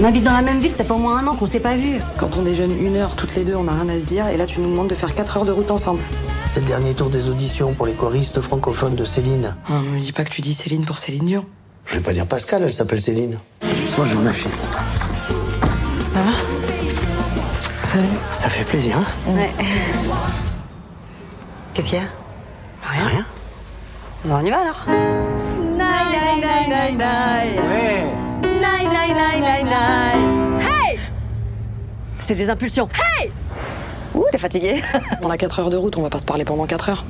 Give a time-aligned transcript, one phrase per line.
[0.00, 1.74] On habite dans la même ville, ça fait au moins un an qu'on s'est pas
[1.74, 1.98] vu.
[2.18, 4.36] Quand on déjeune une heure toutes les deux, on n'a rien à se dire, et
[4.36, 6.00] là tu nous demandes de faire 4 heures de route ensemble.
[6.48, 9.56] C'est le dernier tour des auditions pour les choristes francophones de Céline.
[9.68, 11.44] Oh, me dis pas que tu dis Céline pour Céline Dion.
[11.86, 13.40] Je vais pas dire Pascal, elle s'appelle Céline.
[13.96, 14.52] Bonjour ma fille.
[16.14, 16.30] Ça va
[17.82, 18.06] Salut.
[18.32, 19.50] Ça fait plaisir, hein Ouais.
[21.74, 22.04] Qu'est-ce qu'il y a?
[22.88, 23.06] Rien.
[23.08, 23.26] Rien
[24.24, 24.86] Bon, on y va alors.
[25.60, 26.38] Nine,
[32.28, 32.90] C'est des impulsions.
[33.16, 33.30] Hey
[34.14, 34.82] Ouh, t'es fatigué
[35.22, 37.04] On a 4 heures de route, on va pas se parler pendant 4 heures.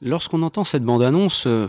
[0.00, 1.66] Lorsqu'on entend cette bande-annonce, euh,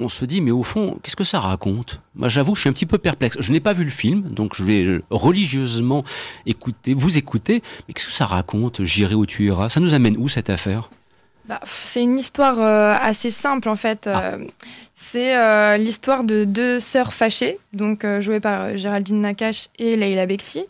[0.00, 2.00] on se dit, mais au fond, qu'est-ce que ça raconte?
[2.14, 3.36] Moi, j'avoue, je suis un petit peu perplexe.
[3.40, 6.02] Je n'ai pas vu le film, donc je vais euh, religieusement
[6.46, 7.62] écouter, vous écouter.
[7.86, 9.68] Mais qu'est-ce que ça raconte J'irai où tu iras?
[9.68, 10.88] Ça nous amène où cette affaire?
[11.44, 14.06] Bah, c'est une histoire euh, assez simple en fait.
[14.06, 14.46] Euh,
[14.94, 19.96] C'est euh, l'histoire de deux sœurs fâchées, donc euh, jouées par euh, Géraldine Nakache et
[19.96, 20.64] Leila Bexi.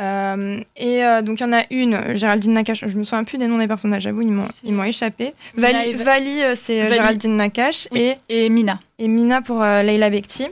[0.00, 3.48] Euh, et donc il y en a une, Géraldine Nakache, je me souviens plus des
[3.48, 5.32] noms des personnages, j'avoue, ils m'ont ils m'ont échappé.
[5.56, 6.92] Vali, Vali, c'est.
[6.92, 8.74] Géraldine Nakache et Et Mina.
[9.00, 10.46] et Mina pour Leila Bekti.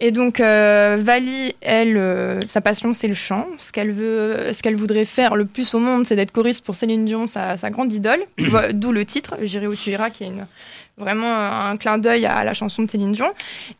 [0.00, 3.46] Et donc Vali, elle, sa passion c'est le chant.
[3.56, 6.74] Ce qu'elle veut, ce qu'elle voudrait faire le plus au monde, c'est d'être choriste pour
[6.74, 8.20] Céline Dion, sa, sa grande idole.
[8.74, 10.46] D'où le titre, J'irai où tu iras, qui est une-
[11.00, 13.30] vraiment un clin d'œil à la chanson de Céline Dion.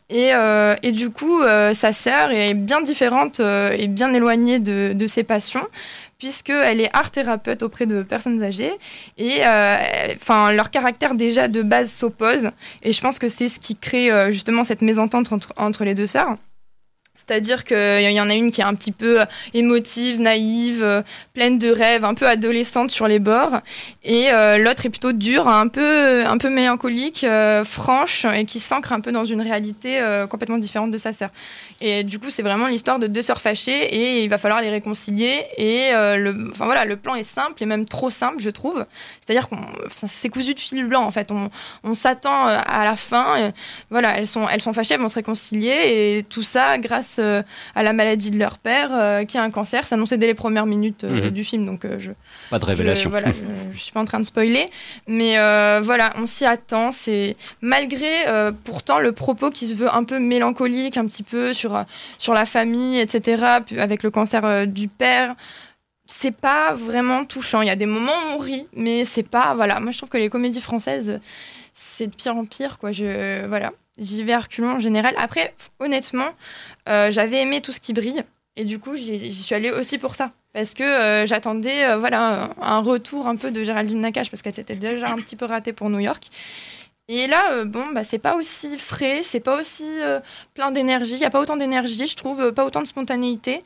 [0.09, 4.59] Et, euh, et du coup, euh, sa sœur est bien différente euh, et bien éloignée
[4.59, 5.65] de, de ses passions
[6.17, 8.73] puisqu'elle est art thérapeute auprès de personnes âgées
[9.17, 9.39] et
[10.15, 12.51] enfin leur caractère déjà de base s'oppose
[12.83, 16.05] et je pense que c'est ce qui crée justement cette mésentente entre, entre les deux
[16.05, 16.37] sœurs.
[17.13, 21.01] C'est-à-dire qu'il y en a une qui est un petit peu euh, émotive, naïve, euh,
[21.33, 23.59] pleine de rêves, un peu adolescente sur les bords,
[24.03, 28.59] et euh, l'autre est plutôt dure, un peu, un peu mélancolique, euh, franche, et qui
[28.59, 31.29] s'ancre un peu dans une réalité euh, complètement différente de sa sœur.
[31.81, 34.69] Et du coup, c'est vraiment l'histoire de deux sœurs fâchées, et il va falloir les
[34.69, 35.43] réconcilier.
[35.57, 38.85] Et euh, le, enfin voilà, le plan est simple, et même trop simple, je trouve.
[39.19, 39.59] C'est-à-dire qu'on,
[39.91, 41.31] c'est cousu de fil blanc en fait.
[41.83, 43.37] On, s'attend euh, à la fin.
[43.37, 43.51] euh,
[43.89, 47.41] voilà, elles sont, elles sont fâchées, elles vont se réconcilier, et tout ça grâce euh,
[47.75, 49.87] à la maladie de leur père, euh, qui a un cancer.
[49.87, 51.29] C'est annoncé dès les premières minutes euh, Mhm.
[51.31, 52.11] du film, donc je,
[52.49, 53.09] Pas de révélation.
[53.09, 53.31] je, voilà,
[53.71, 54.67] je, je suis pas en train de spoiler,
[55.07, 55.35] mais
[55.81, 56.91] voilà, on s'y attend.
[56.91, 58.09] C'est malgré
[58.63, 61.83] pourtant le propos qui se veut un peu mélancolique, un petit peu sur
[62.17, 63.43] sur la famille, etc.
[63.77, 65.35] Avec le cancer du père,
[66.11, 67.61] c'est pas vraiment touchant.
[67.61, 69.79] Il y a des moments où on rit, mais c'est pas voilà.
[69.79, 71.19] Moi, je trouve que les comédies françaises,
[71.73, 72.91] c'est de pire en pire, quoi.
[72.91, 75.15] Je voilà, j'y vais à reculons en général.
[75.17, 76.29] Après, honnêtement,
[76.89, 78.23] euh, j'avais aimé tout ce qui brille.
[78.57, 80.31] Et du coup, j'y suis allée aussi pour ça.
[80.53, 84.53] Parce que euh, j'attendais euh, voilà, un retour un peu de Géraldine Nakache, parce qu'elle
[84.53, 86.27] s'était déjà un petit peu ratée pour New York.
[87.13, 90.21] Et là, euh, bon, bah, c'est pas aussi frais, c'est pas aussi euh,
[90.53, 93.65] plein d'énergie, il n'y a pas autant d'énergie, je trouve, euh, pas autant de spontanéité.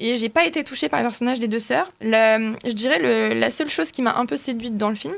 [0.00, 1.92] Et j'ai pas été touchée par les personnages des deux sœurs.
[2.00, 5.14] Je dirais la seule chose qui m'a un peu séduite dans le film,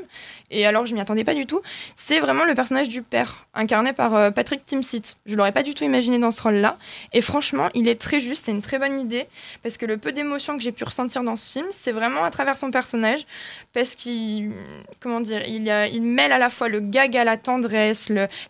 [0.51, 1.61] et alors je m'y attendais pas du tout,
[1.95, 5.15] c'est vraiment le personnage du père, incarné par euh, Patrick Timsit.
[5.25, 6.77] Je l'aurais pas du tout imaginé dans ce rôle-là.
[7.13, 9.25] Et franchement, il est très juste, c'est une très bonne idée,
[9.63, 12.29] parce que le peu d'émotion que j'ai pu ressentir dans ce film, c'est vraiment à
[12.29, 13.25] travers son personnage,
[13.71, 14.51] parce qu'il,
[14.99, 17.37] comment dire, il, il mêle à la fois le gag à la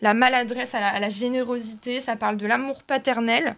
[0.02, 3.56] la maladresse à la, générosité, ça parle de l'amour paternel,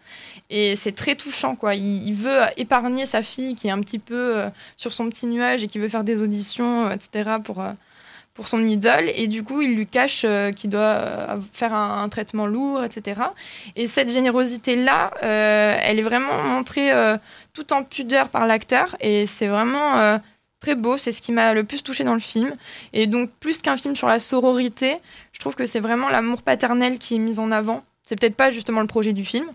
[0.49, 1.75] et c'est très touchant, quoi.
[1.75, 5.63] Il, veut épargner sa fille qui est un petit peu euh, sur son petit nuage
[5.63, 7.71] et qui veut faire des auditions, euh, etc., pour, euh,
[8.33, 9.11] pour son idole.
[9.15, 13.21] Et du coup, il lui cache qu'il doit faire un, un traitement lourd, etc.
[13.75, 16.91] Et cette générosité-là, elle est vraiment montrée
[17.53, 18.97] tout en pudeur par l'acteur.
[18.99, 20.19] Et c'est vraiment
[20.59, 20.97] très beau.
[20.97, 22.55] C'est ce qui m'a le plus touché dans le film.
[22.93, 24.97] Et donc, plus qu'un film sur la sororité,
[25.31, 27.83] je trouve que c'est vraiment l'amour paternel qui est mis en avant.
[28.03, 29.47] C'est peut-être pas justement le projet du film.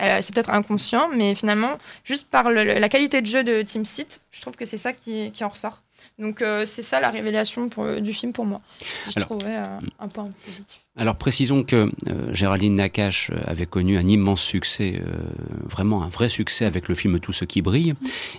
[0.00, 3.84] Euh, c'est peut-être inconscient, mais finalement, juste par le- la qualité de jeu de Team
[3.84, 5.82] Seat, je trouve que c'est ça qui, qui en ressort.
[6.18, 8.62] Donc euh, c'est ça la révélation pour, du film pour moi.
[8.80, 10.80] Si je Alors, trouvais euh, un point positif.
[10.96, 15.22] Alors précisons que euh, Géraldine Nakache euh, avait connu un immense succès, euh,
[15.64, 17.94] vraiment un vrai succès avec le film Tout ce qui brille,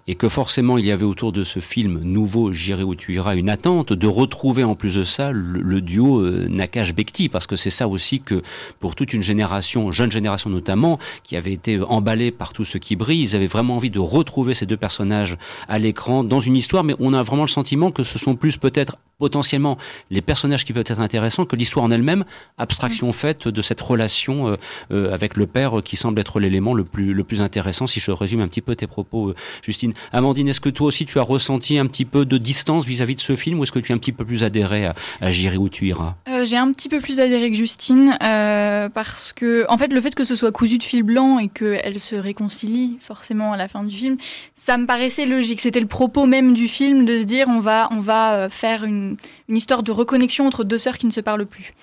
[0.05, 3.35] et que forcément il y avait autour de ce film nouveau J'irai où tu iras
[3.35, 7.69] une attente de retrouver en plus de ça le, duo euh, Nakache-Bekti, parce que c'est
[7.69, 8.43] ça aussi que
[8.81, 12.97] pour toute une génération, jeune génération notamment, qui avait été emballée par Tout ce qui
[12.97, 15.37] brille, ils avaient vraiment envie de retrouver ces deux personnages
[15.69, 18.57] à l'écran dans une histoire, mais on a vraiment le sentiment que ce sont plus
[18.57, 19.77] peut-être potentiellement
[20.09, 22.25] les personnages qui peuvent être intéressants que l'histoire en elle-même,
[22.57, 23.13] abstraction mm.
[23.13, 24.55] faite de cette relation euh,
[24.91, 28.09] euh, avec le père qui semble être l'élément le plus, le plus intéressant, si je
[28.09, 29.93] résume un petit peu tes propos, euh, Justine.
[30.11, 33.19] Amandine, est-ce que toi aussi tu as ressenti un petit peu de distance vis-à-vis de
[33.19, 35.57] ce film ou est-ce que tu as un petit peu plus adhéré à, à J'irai
[35.57, 36.15] où tu iras?
[36.43, 40.23] J'ai un petit peu plus adhéré que Justine parce que, en fait, le fait que
[40.23, 43.95] ce soit cousu de fil blanc et qu'elle se réconcilie forcément à la fin du
[43.95, 44.17] film,
[44.55, 45.61] ça me paraissait logique.
[45.61, 49.10] C'était le propos même du film de se dire on va, on va faire une
[49.49, 51.73] une, histoire de reconnexion entre deux sœurs qui ne se parlent plus.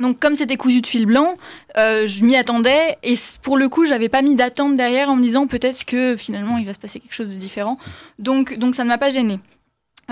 [0.00, 1.36] Donc comme c'était cousu de fil blanc,
[1.76, 5.22] euh, je m'y attendais et pour le coup j'avais pas mis d'attente derrière en me
[5.22, 7.78] disant peut-être que finalement il va se passer quelque chose de différent.
[8.18, 9.38] Donc, donc ça ne m'a pas gêné.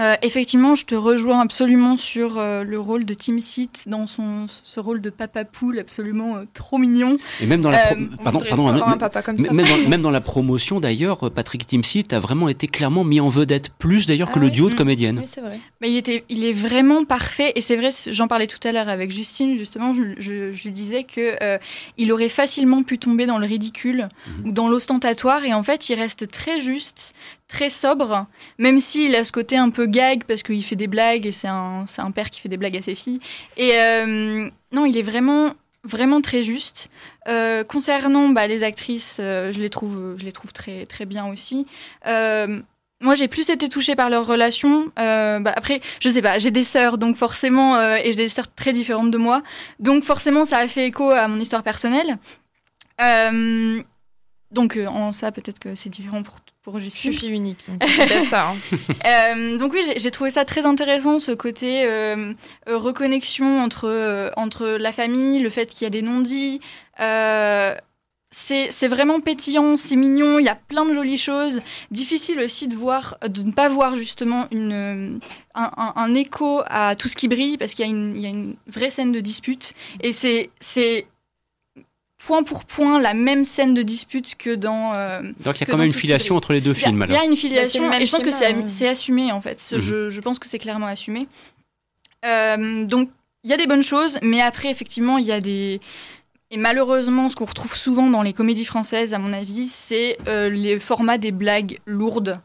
[0.01, 4.47] Euh, effectivement, je te rejoins absolument sur euh, le rôle de Tim Seat dans son
[4.49, 7.19] ce rôle de papa poule absolument euh, trop mignon.
[7.41, 7.95] Et même dans la
[8.25, 13.05] pardon, pardon, même, dans, même, dans, la promotion d'ailleurs, Patrick Timsit a vraiment été clairement
[13.05, 14.79] mis en vedette plus d'ailleurs que ah le duo de mm.
[14.79, 15.19] comédiennes.
[15.19, 15.61] Oui, c'est vrai.
[15.83, 17.91] Mais il était, il est vraiment parfait et c'est vrai.
[18.11, 19.93] J'en parlais tout à l'heure avec Justine justement.
[19.93, 21.59] Je, je, lui disais que
[21.99, 24.49] il aurait facilement pu tomber dans le ridicule mhm.
[24.49, 27.15] ou dans l'ostentatoire et en fait il reste très juste,
[27.51, 28.27] très sobre,
[28.59, 31.49] même s'il a ce côté un peu gag parce qu'il fait des blagues et c'est
[31.49, 33.21] un, un, père qui fait des blagues à ses filles.
[33.57, 35.53] Et euh, non, il est vraiment
[35.83, 36.91] vraiment très juste.
[37.29, 41.27] Euh, concernant bah, les actrices, euh, je les trouve, je les trouve très très bien
[41.27, 41.67] aussi.
[43.03, 44.93] moi, j'ai plus été touchée par leur relation.
[44.97, 48.73] Bah, après, je sais pas, j'ai des sœurs, donc forcément, et j'ai des sœurs très
[48.73, 49.43] différentes de moi,
[49.79, 52.19] donc forcément, ça a fait écho à mon histoire personnelle.
[54.53, 57.13] donc, en ça, peut-être que c'est différent pour pour Justine.
[57.13, 58.51] Je suis unique, donc peut ça.
[58.51, 58.57] Hein.
[59.07, 62.33] Euh, donc oui, j'ai trouvé ça très intéressant, ce côté euh,
[62.69, 66.61] euh, reconnexion entre, entre la famille, le fait qu'il y a des non-dits.
[68.31, 71.61] c'est vraiment pétillant, c'est mignon, il y a plein de jolies choses.
[71.91, 75.21] Difficile aussi de, voir, de ne pas voir justement une,
[75.55, 78.91] un, un, écho à tout ce qui brille, parce qu'il y, y, a une vraie
[78.91, 79.73] scène de dispute.
[80.03, 80.51] Et c'est
[82.21, 84.95] point pour point la même scène de dispute que dans.
[84.95, 87.05] Euh, donc il y a quand même une filiation entre les deux films.
[87.09, 89.73] Il y, a une filiation et je pense que c'est assumé en fait.
[89.73, 89.81] Mhm.
[89.81, 91.27] Je, je, pense que c'est clairement assumé.
[92.25, 93.11] Euh, donc
[93.43, 95.81] il y a des bonnes choses, mais après effectivement il y a des
[96.53, 100.51] et malheureusement, ce qu'on retrouve souvent dans les comédies françaises, à mon avis, c'est euh,
[100.51, 102.41] les formats des blagues lourdes.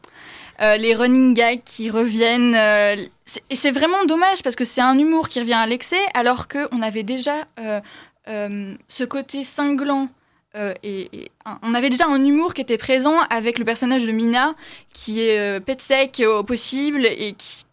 [0.60, 2.54] les running gags qui reviennent.
[2.54, 6.80] et c'est vraiment dommage parce que c'est un humour qui revient à l'excès alors qu'on
[6.82, 7.80] avait déjà euh,
[8.26, 10.08] ce côté cinglant
[10.56, 11.30] euh, et,
[11.62, 14.54] on avait déjà un humour qui était présent avec le personnage de Mina,
[14.92, 17.64] qui est euh, pet sec au possible et qui,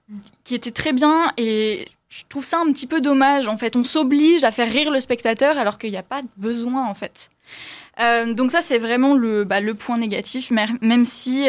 [0.44, 1.32] qui, était très bien.
[1.38, 3.48] Et je trouve ça un petit peu dommage.
[3.48, 6.86] En fait, on s'oblige à faire rire le spectateur alors qu'il n'y a pas besoin
[6.88, 7.30] en fait.
[8.36, 10.52] donc ça, c'est vraiment le, bah, le point négatif,
[10.82, 11.48] même si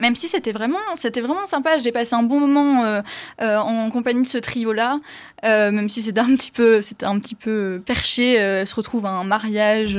[0.00, 1.78] même si c'était vraiment, c'était vraiment sympa.
[1.78, 3.02] J'ai passé un bon moment euh,
[3.40, 5.00] euh, en compagnie de ce trio-là,
[5.44, 8.36] euh, même si c'était un petit peu, c'était un petit peu perché.
[8.64, 9.98] se retrouve à un mariage.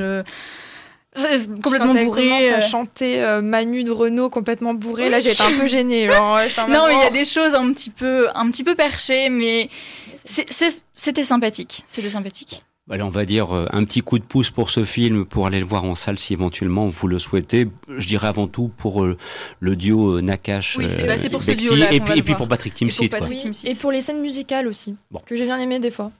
[1.62, 2.54] complètement Quand bourré.
[2.54, 6.07] à chanter Manu de Renault complètement bourré, là j'étais un peu gênée.
[6.07, 9.69] non, mais il y a des choses un petit peu, un petit peu perchées, mais
[10.24, 11.84] c'était sympathique.
[11.88, 12.62] C'était sympathique.
[12.92, 15.60] Allez, on va dire euh, un petit coup de pouce pour ce film, pour aller
[15.60, 17.68] le voir en salle si éventuellement vous le souhaitez.
[17.88, 19.16] Je dirais avant tout pour euh,
[19.60, 20.76] le duo euh, Nakash.
[20.76, 21.94] Oui, c'est bah, pour ce duo-là.
[21.94, 23.06] Et, puis, et puis pour Patrick Timsit.
[23.66, 24.96] Et, pour les scènes musicales aussi,
[25.28, 26.12] que j'ai bien aimé des fois.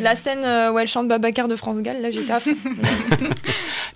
[0.00, 2.54] La scène où elle chante Babacar de France Gall, là j'étais à fond.